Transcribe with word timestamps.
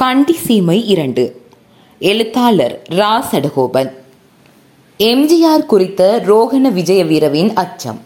கண்டி 0.00 0.36
சீமை 0.48 0.84
இரண்டு. 0.84 1.40
எழுத்தாளர் 1.98 2.82
ரா. 2.90 3.22
சடகோபன். 3.32 3.90
எம்ஜிஆர் 4.98 5.66
குறித்த 5.66 6.22
ரோகண 6.26 6.72
விஜய 6.72 7.04
வீரவின் 7.04 7.52
அச்சம். 7.54 8.00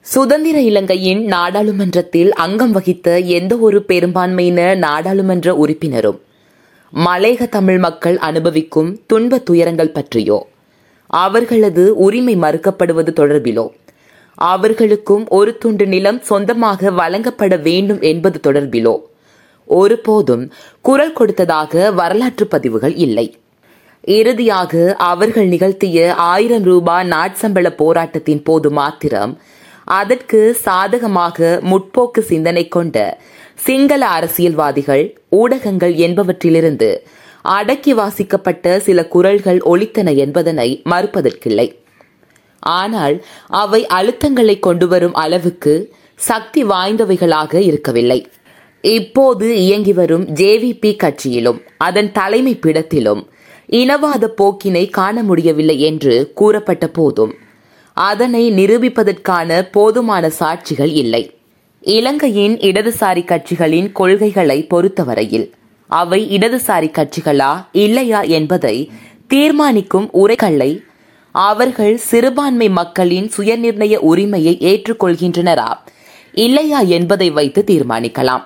சுதந்திர 0.00 0.60
இலங்கையின் 0.60 1.24
நாடாளுமன்றத்தில் 1.24 2.32
அங்கம் 2.32 2.72
வகித்த 2.72 3.18
எந்த 3.18 3.56
ஒரு 3.56 3.84
பெரும்பான்மையின 3.88 4.76
நாடாளுமன்ற 4.76 5.54
உறுப்பினரும் 5.54 6.20
மலையக 6.94 7.48
தமிழ் 7.48 7.78
மக்கள் 7.78 8.18
அனுபவிக்கும் 8.18 9.00
துன்ப 9.06 9.38
துயரங்கள் 9.38 9.90
பற்றியோ 9.90 10.48
அவர்களது 11.06 11.96
உரிமை 11.96 12.36
மறுக்கப்படுவது 12.36 13.12
தொடர்பிலோ 13.12 13.68
அவர்களுக்கும் 14.40 15.28
ஒரு 15.28 15.58
துண்டு 15.58 15.86
நிலம் 15.86 16.20
சொந்தமாக 16.20 16.90
வழங்கப்பட 16.90 17.56
வேண்டும் 17.56 18.00
என்பது 18.00 18.38
தொடர்பிலோ. 18.46 18.96
ஒருபோதும் 19.64 20.52
குரல் 20.80 21.12
கொடுத்ததாக 21.12 21.90
வரலாற்று 21.90 22.46
பதிவுகள் 22.46 22.94
இல்லை. 22.94 23.34
இறுதியாக 24.04 24.94
அவர்கள் 24.98 25.46
நிகழ்த்திய 25.46 26.14
ஆயிரம் 26.14 26.62
ரூபாய் 26.62 27.08
நாட்சம்பள 27.08 27.70
போராட்டத்தின் 27.70 28.42
போது 28.42 28.70
மாத்திரம் 28.70 29.38
அதற்கு 29.84 30.40
சாதகமாக 30.54 31.60
முற்போக்கு 31.70 32.20
சிந்தனை 32.20 32.68
கொண்ட 32.68 33.20
சிங்கள 33.54 34.06
அரசியல்வாதிகள் 34.06 35.04
ஊடகங்கள் 35.30 35.94
என்பவற்றிலிருந்து 36.06 36.90
அடக்கி 37.42 37.92
வாசிக்கப்பட்ட 37.94 38.78
சில 38.78 39.04
குரல்கள் 39.06 39.60
ஒலித்தன 39.64 40.16
என்பதனை 40.16 40.82
மறுப்பதற்கில்லை. 40.90 41.79
ஆனால் 42.60 43.24
அவை 43.46 43.86
அழுத்தங்களை 43.86 44.58
கொண்டு 44.58 44.88
வரும் 44.88 45.14
அளவுக்கு 45.14 45.92
சக்தி 46.14 46.64
வாய்ந்தவைகளாக 46.64 47.54
இருக்கவில்லை. 47.60 48.26
இப்போது 48.80 49.46
இயங்கி 49.56 49.92
வரும் 49.92 50.24
ஜேவிபி 50.24 50.92
கட்சியிலும் 50.96 51.62
அதன் 51.76 52.12
தலைமை 52.12 52.54
பிடத்திலும் 52.54 53.22
இனவாத 53.72 54.24
போக்கினை 54.36 54.90
காண 54.90 55.22
முடியவில்லை 55.22 55.80
என்று 55.80 56.32
கூறப்பட்ட 56.34 56.88
போதும் 56.88 57.34
அதனை 57.92 58.42
நிரூபிப்பதற்கான 58.50 59.70
போதுமான 59.70 60.30
சாட்சிகள் 60.38 60.92
இல்லை. 60.92 61.22
இலங்கையின் 61.80 62.56
இடதுசாரி 62.56 63.24
கட்சிகளின் 63.24 63.92
கொள்கைகளை 63.92 64.66
பொறுத்தவரையில் 64.66 65.52
அவை 65.86 66.38
இடதுசாரி 66.38 66.88
கட்சிகளா 66.98 67.52
இல்லையா 67.72 68.20
என்பதை 68.22 68.90
தீர்மானிக்கும் 69.26 70.08
உரைகளை 70.12 70.82
அவர்கள் 71.32 71.96
சிறுபான்மை 71.96 72.68
மக்களின் 72.68 73.30
சுயநிர்ணய 73.36 73.96
உரிமையை 73.96 74.58
ஏற்றுக்கொள்கின்றனரா? 74.60 75.72
இல்லையா 76.32 76.80
என்பதை 76.80 77.30
வைத்து 77.30 77.64
தீர்மானிக்கலாம். 77.66 78.44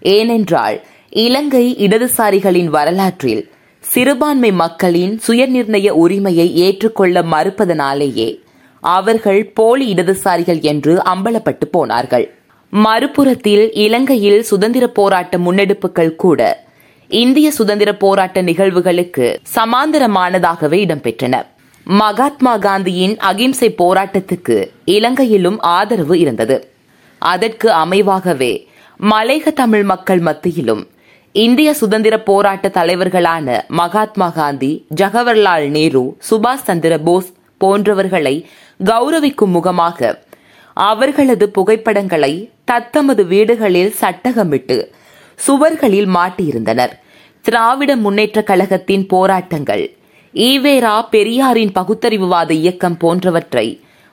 ஏனென்றால் 0.00 0.82
இலங்கை 1.08 1.76
இடதுசாரிகளின் 1.76 2.66
வரலாற்றில் 2.66 3.50
சிறுபான்மை 3.80 4.52
மக்களின் 4.52 5.20
சுயநிர்ணய 5.26 5.90
உரிமையை 5.90 6.56
ஏற்றுக்கொள்ள 6.56 7.22
மறுப்பதனாலேயே 7.22 8.42
அவர்கள் 8.80 9.50
போலி 9.54 9.94
இடதுசாரிகள் 9.94 10.60
என்று 10.60 11.02
அம்பலப்பட்டு 11.14 11.64
போனார்கள். 11.70 12.34
மறுபுறத்தில் 12.70 13.72
இலங்கையில் 13.72 14.42
சுதந்திர 14.42 14.88
போராட்ட 14.88 15.38
முன்னெடுப்புகள் 15.38 16.16
கூட 16.16 16.64
இந்திய 17.08 17.50
சுதந்திர 17.50 17.96
போராட்ட 17.96 18.42
நிகழ்வுகளுக்கு 18.42 19.36
சமாந்தரமானதாகவே 19.54 20.78
இடம்பெற்றன. 20.86 21.52
மகாத்மா 21.84 22.56
காந்தியின் 22.56 23.18
அகிம்சை 23.18 23.74
போராட்டத்துக்கு 23.78 24.70
இலங்கையிலும் 24.84 25.60
ஆதரவு 25.60 26.18
இருந்தது. 26.18 26.72
அதற்கு 27.18 27.70
அமைவாகவே 27.70 28.66
மலையக 29.00 29.52
தமிழ் 29.52 29.82
மக்கள் 29.82 30.18
மத்தியிலும் 30.18 30.88
இந்திய 31.32 31.74
சுதந்திர 31.74 32.20
போராட்ட 32.20 32.68
தலைவர்களான 32.68 33.64
மகாத்மா 33.68 34.28
காந்தி 34.28 34.86
ஜவஹர்லால் 35.00 35.68
நேரு 35.68 36.16
சுபாஷ் 36.30 36.64
சந்திர 36.64 36.98
போஸ் 36.98 37.32
போன்றவர்களை 37.60 38.44
கௌரவிக்கும் 38.84 39.54
முகமாக 39.56 40.22
அவர்களது 40.74 41.48
புகைப்படங்களை 41.50 42.50
தத்தமது 42.64 43.26
வீடுகளில் 43.26 43.94
சட்டகமிட்டு 44.00 44.86
சுவர்களில் 45.46 46.08
மாட்டியிருந்தனர். 46.16 46.92
திராவிட 47.40 47.96
முன்னேற்ற 47.96 48.42
கழகத்தின் 48.42 49.06
போராட்டங்கள் 49.06 49.96
ஈவேரா 50.34 50.94
பெரியாரின் 51.10 51.72
பகுத்தறிவுவாத 51.74 52.50
இயக்கம் 52.50 52.96
போன்றவற்றை 52.96 53.66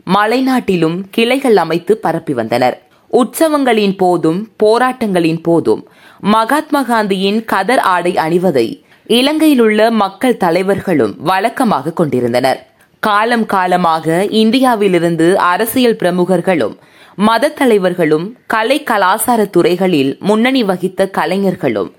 மலைநாட்டிலும் 0.07 0.97
கிளைகள் 1.11 1.55
அமைத்து 1.55 1.93
பரப்பி 1.97 2.33
வந்தனர். 2.33 2.77
உற்சவங்களின் 3.11 3.95
போதும் 3.97 4.39
போராட்டங்களின் 4.63 5.41
போதும் 5.41 5.81
மகாத்மா 6.19 6.81
காந்தியின் 6.81 7.39
கதர் 7.45 7.83
ஆடை 7.93 8.13
அணிவதை 8.15 8.67
இலங்கையில் 9.05 9.59
உள்ள 9.59 9.91
மக்கள் 9.91 10.37
தலைவர்களும் 10.37 11.15
வழக்கமாக 11.29 11.93
கொண்டிருந்தனர். 11.93 12.59
காலம் 12.99 13.45
காலமாக 13.45 14.25
இந்தியாவிலிருந்து 14.43 15.35
அரசியல் 15.35 15.99
பிரமுகர்களும் 16.01 16.75
மத 17.15 17.53
தலைவர்களும் 17.59 18.27
கலை 18.47 18.83
கலாசார 18.83 19.41
துறைகளில் 19.49 20.17
முன்னணி 20.19 20.63
வகித்த 20.63 21.09
கலைஞர்களும் 21.09 21.89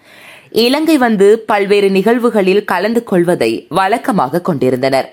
இலங்கை 0.52 0.98
வந்து 0.98 1.38
பல்வேறு 1.38 1.90
நிகழ்வுகளில் 1.90 2.64
கலந்து 2.64 3.04
கொள்வதை 3.04 3.66
வழக்கமாக 3.68 4.40
கொண்டிருந்தனர். 4.40 5.08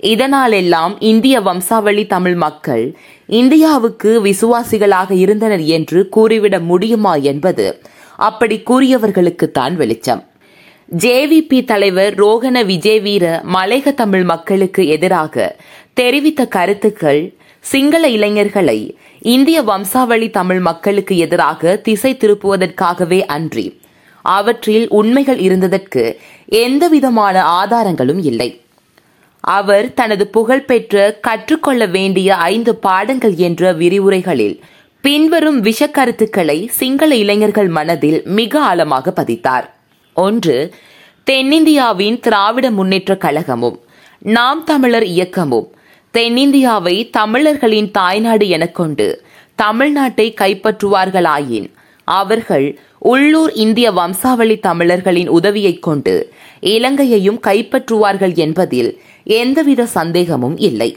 இதனாலெல்லாம் 0.00 0.96
இந்திய 0.98 1.40
வம்சாவளி 1.40 2.06
தமிழ் 2.06 2.34
மக்கள் 2.34 2.96
இந்தியாவுக்கு 3.26 4.24
விசுவாசிகளாக 4.24 5.10
இருந்தனர் 5.10 5.60
என்று 5.60 6.08
கூறிவிட 6.16 6.60
முடியுமா 6.60 7.14
என்பது 7.14 7.82
அப்படி 8.16 8.62
கூறியவர்களுக்குத்தான் 8.70 9.74
வெளிச்சம். 9.74 10.24
ஜேவிபி 10.98 11.64
தலைவர் 11.64 12.14
ரோகண 12.14 12.64
விஜயவீர 12.64 13.42
மலையக 13.54 13.94
தமிழ் 13.94 14.22
மக்களுக்கு 14.22 14.86
எதிராக 14.86 15.56
தெரிவித்த 15.94 16.46
கருத்துக்கள் 16.46 17.34
சிங்கள 17.60 18.08
இளைஞர்களை 18.08 18.96
இந்திய 19.20 19.62
வம்சாவளி 19.62 20.30
தமிழ் 20.30 20.58
மக்களுக்கு 20.58 21.16
எதிராக 21.16 21.76
திசை 21.76 22.14
திருப்புவதற்காகவே 22.14 23.24
அன்றி 23.26 23.80
அவற்றில் 24.22 24.88
உண்மைகள் 24.88 25.38
இருந்ததற்கு 25.38 26.16
எந்தவிதமான 26.46 27.42
ஆதாரங்களும் 27.42 28.24
இல்லை. 28.24 28.60
அவர் 29.40 29.94
தனது 29.94 30.26
புகழ்பெற்ற 30.26 31.18
கற்றுக்கொள்ள 31.20 31.86
வேண்டிய 31.86 32.36
ஐந்து 32.36 32.76
பாடங்கள் 32.76 33.34
என்ற 33.34 33.74
விரிவுரைகளில் 33.74 34.60
பின்வரும் 35.00 35.62
விஷக்கருத்துக்களை 35.62 36.68
சிங்கள 36.68 37.16
இளைஞர்கள் 37.16 37.68
மனதில் 37.68 38.22
மிக 38.24 38.60
ஆழமாக 38.60 39.12
பதித்தார். 39.16 39.70
ஒன்று 40.14 40.74
தென்னிந்தியாவின் 41.30 42.20
திராவிட 42.20 42.70
முன்னேற்ற 42.70 43.16
கழகமும் 43.16 43.80
நாம் 44.18 44.64
தமிழர் 44.64 45.04
இயக்கமும். 45.04 45.74
தென்னிந்தியாவை 46.12 47.10
தமிழர்களின் 47.10 47.90
தாய்நாடு 47.90 48.48
எனக் 48.48 48.74
கொண்டு 48.74 49.22
தமிழ்நாட்டை 49.62 50.34
கைப்பற்றுவார்களாயின் 50.40 51.70
அவர்கள் 52.10 52.78
உள்ளூர் 52.98 53.52
இந்திய 53.52 53.90
வம்சாவளி 53.90 54.56
தமிழர்களின் 54.58 55.28
உதவியைக் 55.28 55.82
கொண்டு 55.82 56.14
இலங்கையையும் 56.60 57.40
கைப்பற்றுவார்கள் 57.46 58.34
என்பதில் 58.34 58.90
எந்தவித 59.24 59.86
சந்தேகமும் 59.86 60.56
இல்லை. 60.58 60.90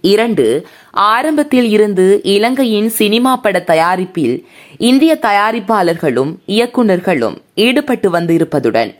இரண்டு 0.00 0.46
ஆரம்பத்தில் 0.90 1.68
இருந்து 1.70 2.20
இலங்கையின் 2.22 2.88
சினிமா 2.88 3.36
பட 3.36 3.58
தயாரிப்பில் 3.60 4.36
இந்திய 4.78 5.18
தயாரிப்பாளர்களும் 5.22 6.32
இயக்குநர்களும் 6.46 7.36
ஈடுபட்டு 7.54 8.08
வந்திருப்பதுடன் 8.10 8.92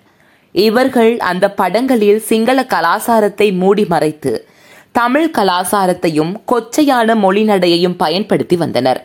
இவர்கள் 0.52 1.18
அந்த 1.18 1.44
படங்களில் 1.50 2.18
சிங்கள 2.18 2.66
கலாசாரத்தை 2.68 3.48
மூடி 3.52 3.84
மறைத்து 3.84 4.32
தமிழ் 4.92 5.30
கலாசாரத்தையும் 5.38 6.32
கொச்சையான 6.52 7.14
மொழிநடையையும் 7.24 7.98
பயன்படுத்தி 7.98 8.56
வந்தனர். 8.56 9.00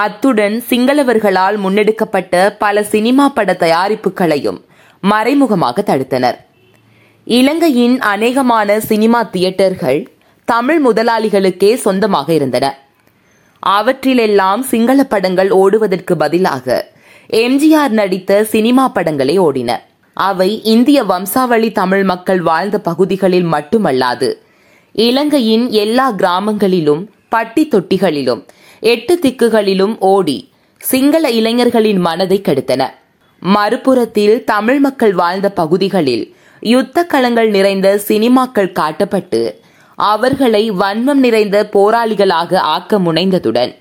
அத்துடன் 0.00 0.54
சிங்களவர்களால் 0.68 1.56
முன்னெடுக்கப்பட்ட 1.64 2.34
பல 2.58 2.82
சினிமா 2.82 3.28
பட 3.28 3.56
தயாரிப்புகளையும் 3.60 4.60
மறைமுகமாக 5.02 5.82
தடுத்தனர். 5.86 6.38
இலங்கையின் 7.26 7.96
அநேகமான 8.12 8.76
சினிமா 8.78 9.20
தியேட்டர்கள் 9.24 10.00
தமிழ் 10.48 10.80
முதலாளிகளுக்கே 10.86 11.72
சொந்தமாக 11.74 12.32
இருந்தன. 12.32 12.66
அவற்றிலெல்லாம் 13.62 14.62
சிங்கள 14.70 15.04
படங்கள் 15.04 15.50
ஓடுவதற்கு 15.50 16.16
பதிலாக 16.16 16.66
எம்ஜிஆர் 17.44 17.94
நடித்த 18.00 18.44
சினிமா 18.44 18.86
படங்களே 18.94 19.36
ஓடின. 19.38 19.70
அவை 20.16 20.50
இந்திய 20.74 21.04
வம்சாவளி 21.04 21.72
தமிழ் 21.72 22.04
மக்கள் 22.04 22.40
வாழ்ந்த 22.40 22.78
பகுதிகளில் 22.78 23.52
மட்டுமல்லாது 23.52 24.30
இலங்கையின் 24.92 25.70
எல்லா 25.84 26.12
கிராமங்களிலும் 26.12 27.04
பட்டி 27.28 27.62
தொட்டிகளிலும் 27.74 28.42
எட்டு 28.84 29.18
திக்குகளிலும் 29.22 29.96
ஓடி 29.98 30.50
சிங்கள 30.78 31.30
இளைஞர்களின் 31.30 31.98
மனதை 31.98 32.40
கெடுத்தன. 32.44 32.82
மறுபுறத்தில் 33.42 34.44
தமிழ் 34.44 34.78
மக்கள் 34.78 35.14
வாழ்ந்த 35.14 35.48
பகுதிகளில் 35.50 36.24
யுத்த 36.60 37.06
களங்கள் 37.12 37.48
நிறைந்த 37.48 38.00
சினிமாக்கள் 38.08 38.72
காட்டப்பட்டு 38.78 39.40
அவர்களை 39.94 40.70
வன்மம் 40.70 41.22
நிறைந்த 41.26 41.68
போராளிகளாக 41.72 42.56
ஆக்க 42.56 42.98
முனைந்ததுடன் 42.98 43.72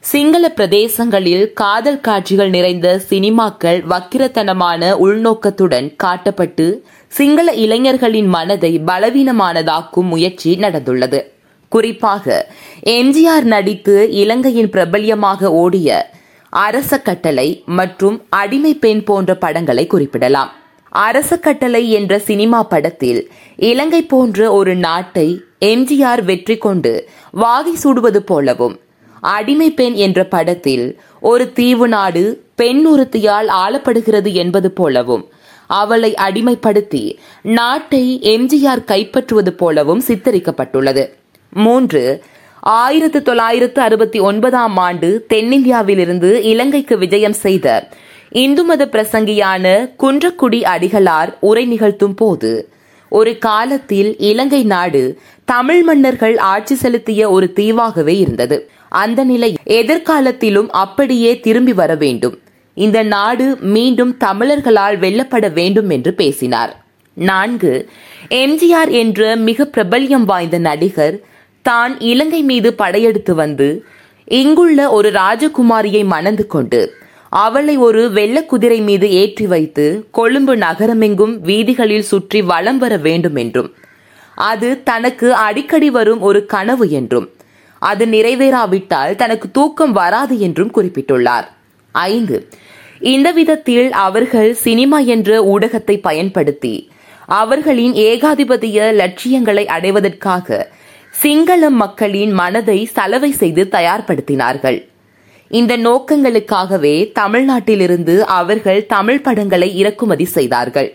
சிங்கள 0.00 0.52
பிரதேசங்களில் 0.56 1.52
காதல் 1.52 2.00
காட்சிகள் 2.00 2.48
நிறைந்த 2.48 3.00
சினிமாக்கள் 3.08 3.80
வக்கிரத்தனமான 3.90 4.94
உள்நோக்கத்துடன் 5.04 5.90
காட்டப்பட்டு 6.04 6.66
சிங்கள 7.08 7.52
இளைஞர்களின் 7.52 8.26
மனதை 8.26 8.80
பலவீனமானதாக்கும் 8.86 10.10
முயற்சி 10.14 10.56
நடந்துள்ளது. 10.56 11.20
குறிப்பாக 11.74 12.26
எம்ஜிஆர் 12.96 13.46
நடித்து 13.54 13.94
இலங்கையின் 14.22 14.72
பிரபல்யமாக 14.74 15.50
ஓடிய 15.62 15.88
அரச 16.52 16.98
கட்டளை 16.98 17.48
மற்றும் 17.78 18.16
அடிமை 18.40 18.72
பெண் 18.84 19.02
போன்ற 19.08 19.30
படங்களை 19.44 19.84
குறிப்பிடலாம். 19.92 20.50
அரச 21.02 21.30
கட்டளை 21.44 21.82
என்ற 21.98 22.12
சினிமா 22.28 22.60
படத்தில் 22.72 23.20
இலங்கை 23.68 24.00
போன்ற 24.12 24.38
ஒரு 24.58 24.72
நாட்டை 24.86 25.28
எம்ஜிஆர் 25.72 26.22
வெற்றி 26.30 26.56
கொண்டு 26.64 26.92
வாகை 27.42 27.74
சூடுவது 27.82 28.20
போலவும் 28.30 28.74
அடிமை 29.32 29.68
பெண் 29.78 29.96
என்ற 30.06 30.20
படத்தில் 30.34 30.86
ஒரு 31.30 31.44
தீவு 31.58 31.86
நாடு 31.94 32.24
பெண் 32.60 32.82
ஒருத்தியால் 32.92 33.48
ஆளப்படுகிறது 33.62 34.30
என்பது 34.42 34.70
போலவும் 34.80 35.24
அவளை 35.80 36.10
அடிமைப்படுத்தி 36.26 37.02
நாட்டை 37.58 38.04
எம்ஜிஆர் 38.34 38.82
கைப்பற்றுவது 38.90 39.52
போலவும் 39.60 40.02
சித்தரிக்கப்பட்டுள்ளது. 40.08 41.04
மூன்று 41.54 42.22
ஆயிரத்து 42.60 43.22
தொள்ளாயிரத்து 43.22 43.82
அறுபத்தி 43.82 44.18
ஒன்பதாம் 44.18 44.76
ஆண்டு 44.76 45.26
தென்னிந்தியாவிலிருந்து 45.28 46.32
இலங்கைக்கு 46.42 46.98
விஜயம் 46.98 47.32
செய்த 47.32 47.88
இந்து 48.28 48.64
மத 48.64 48.88
பிரசங்கியான 48.92 49.90
குன்றக்குடி 49.98 50.60
அடிகளார் 50.74 51.30
உரை 51.40 51.64
நிகழ்த்தும் 51.66 52.14
போது 52.14 52.68
ஒரு 53.08 53.38
காலத்தில் 53.38 54.16
இலங்கை 54.18 54.62
நாடு 54.64 55.18
தமிழ் 55.44 55.82
மன்னர்கள் 55.82 56.38
ஆட்சி 56.38 56.74
செலுத்திய 56.74 57.30
ஒரு 57.30 57.52
தீவாகவே 57.56 58.14
இருந்தது. 58.18 58.70
அந்த 58.88 59.24
நிலை 59.24 59.56
எதிர்காலத்திலும் 59.64 60.70
அப்படியே 60.70 61.40
திரும்பி 61.40 61.72
வர 61.72 61.94
வேண்டும். 61.94 62.38
இந்த 62.74 63.02
நாடு 63.02 63.56
மீண்டும் 63.60 64.16
தமிழர்களால் 64.24 64.98
வெல்லப்பட 64.98 65.52
வேண்டும் 65.52 65.90
என்று 65.90 66.14
பேசினார். 66.14 66.84
நான்கு 67.14 67.88
எம்ஜிஆர் 68.28 68.90
என்ற 68.90 69.36
மிக 69.36 69.64
பிரபல்யம் 69.64 70.24
வாய்ந்த 70.24 70.58
நடிகர் 70.58 71.20
தான் 71.62 72.00
இலங்கை 72.00 72.42
மீது 72.42 72.74
படையெடுத்து 72.74 73.34
வந்து 73.34 73.84
இங்குள்ள 74.24 74.90
ஒரு 74.90 75.10
ராஜகுமாரியை 75.10 76.04
மணந்து 76.04 76.46
கொண்டு 76.46 77.00
அவளை 77.28 77.76
ஒரு 77.76 78.10
வெள்ள 78.10 78.44
குதிரை 78.44 78.80
மீது 78.80 79.10
ஏற்றி 79.10 79.46
வைத்து 79.46 80.08
கொழும்பு 80.10 80.56
நகரமெங்கும் 80.56 81.34
வீதிகளில் 81.40 82.00
சுற்றி 82.00 82.42
வலம் 82.42 82.78
வர 82.78 82.96
வேண்டும் 82.96 83.36
என்றும் 83.36 83.74
அது 84.34 84.82
தனக்கு 84.82 85.34
அடிக்கடி 85.34 85.90
வரும் 85.90 86.20
ஒரு 86.20 86.46
கனவு 86.46 86.90
என்றும் 86.90 87.30
அது 87.78 88.06
நிறைவேறாவிட்டால் 88.06 89.16
தனக்கு 89.16 89.50
தூக்கம் 89.50 89.92
வராது 89.92 90.40
என்றும் 90.40 90.70
குறிப்பிட்டுள்ளார். 90.74 91.46
ஐந்து. 91.92 92.48
இந்த 92.98 93.30
விதத்தில் 93.30 93.92
அவர்கள் 93.92 94.54
சினிமா 94.54 94.98
என்ற 94.98 95.42
ஊடகத்தை 95.42 96.00
பயன்படுத்தி 96.00 96.90
அவர்களின் 97.26 97.92
ஏகாதிபதிய 97.92 98.92
லட்சியங்களை 98.92 99.66
அடைவதற்காக 99.66 100.72
சிங்கள 101.22 101.64
மக்களின் 101.70 102.32
மனதை 102.32 102.76
சலவை 102.94 103.30
செய்து 103.40 103.62
தயார்படுத்தினார்கள். 103.70 104.78
இந்த 105.50 105.72
நோக்கங்களுக்காகவே 105.76 106.94
தமிழ்நாட்டிலிருந்து 107.18 108.14
அவர்கள் 108.38 108.80
தமிழ் 108.86 109.20
படங்களை 109.20 109.68
இறக்குமதி 109.80 110.24
செய்தார்கள். 110.24 110.88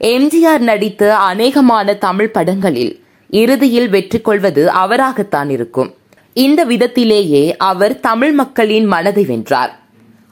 எம்ஜிஆர் 0.00 0.64
நடித்த 0.70 1.02
அநேகமான 1.30 1.96
தமிழ் 1.98 2.32
படங்களில் 2.36 2.92
இறுதியில் 3.30 3.88
வெற்றி 3.88 4.20
கொள்வது 4.20 4.64
அவராகத்தான் 4.84 5.50
இருக்கும். 5.56 5.90
இந்த 6.32 6.60
விதத்திலேயே 6.64 7.44
அவர் 7.70 8.00
தமிழ் 8.00 8.32
மக்களின் 8.32 8.88
மனதை 8.94 9.24
வென்றார். 9.24 9.72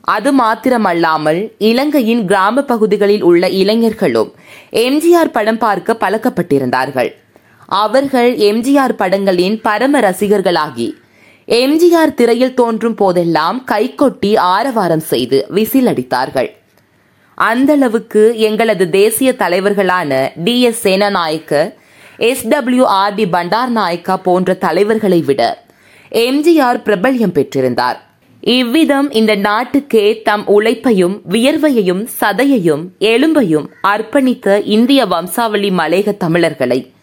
அது 0.01 0.33
மாத்திரமல்லாமல் 0.41 1.41
இலங்கையின் 1.59 2.25
கிராம 2.33 2.63
பகுதிகளில் 2.73 3.23
உள்ள 3.23 3.49
இளைஞர்களும் 3.61 4.33
எம்ஜிஆர் 4.87 5.37
படம் 5.39 5.63
பார்க்க 5.65 6.03
பழக்கப்பட்டிருந்தார்கள். 6.03 7.13
அவர்கள் 7.69 8.37
எம்ஜிஆர் 8.37 8.93
படங்களின் 8.93 9.61
பரம 9.61 10.01
ரசிகர்களாகி. 10.01 10.95
எம்ஜிஆர் 11.49 12.15
திரையில் 12.15 12.55
தோன்றும் 12.55 12.95
போதெல்லாம் 12.95 13.65
கைகொட்டி 13.65 14.37
ஆரவாரம் 14.37 15.01
செய்து 15.01 15.47
விசில் 15.49 15.87
அடித்தார்கள் 15.87 16.51
அந்த 17.35 17.73
அளவுக்கு 17.73 18.39
எங்களது 18.39 18.91
தேசிய 18.91 19.33
தலைவர்களான 19.33 20.33
D 20.35 20.61
S 20.61 20.87
Senanayake 20.87 21.73
S 22.17 22.49
W 22.49 22.85
R 22.85 23.15
D 23.15 23.27
Bandaranaike 23.73 24.17
போன்ற 24.17 24.55
தலைவர்களை 24.55 25.21
விட 25.21 25.65
எம்ஜிஆர் 26.11 26.83
பிரபல்யம் 26.83 27.33
பெற்றிருந்தார். 27.33 27.99
இவ்விதம் 28.41 29.11
இந்த 29.11 29.35
நாட்டுக்கே 29.35 30.23
தம் 30.23 30.47
உழைப்பையும் 30.47 31.23
வியர்வையையும் 31.31 32.07
சதையையும் 32.21 32.85
எலும்பையும் 32.99 33.67
அர்ப்பணித்த 33.83 34.63
இந்திய 34.65 35.07
வம்சாவளி 35.07 35.71
மலேக 35.71 36.17
தமிழர்களை 36.17 36.95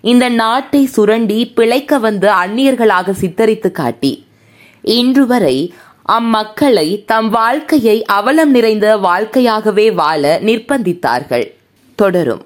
இந்த 0.00 0.28
நாட்டை 0.28 0.86
சுரண்டி 0.86 1.48
பிழைக்க 1.48 1.98
வந்த 1.98 2.32
அந்நியர்களாக 2.32 3.10
சித்தரித்து 3.10 3.70
காட்டி. 3.70 4.26
இன்று 4.82 5.26
வரை 5.26 5.74
அம்மக்களை 6.08 7.04
தம் 7.04 7.30
வாழ்க்கையை 7.30 8.04
அவலம் 8.04 8.50
நிறைந்த 8.50 8.96
வாழ்க்கையாகவே 8.96 9.94
வாழ 9.94 10.40
நிர்பந்தித்தார்கள். 10.40 11.52
தொடரும். 11.94 12.44